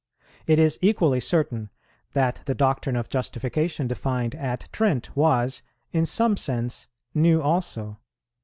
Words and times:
It 0.47 0.57
is 0.57 0.79
equally 0.81 1.19
certain 1.19 1.69
that 2.13 2.41
the 2.47 2.55
doctrine 2.55 2.95
of 2.95 3.07
justification 3.07 3.85
defined 3.85 4.33
at 4.33 4.67
Trent 4.71 5.15
was, 5.15 5.61
in 5.91 6.07
some 6.07 6.37
sense, 6.37 6.87
new 7.13 7.39
also. 7.39 7.99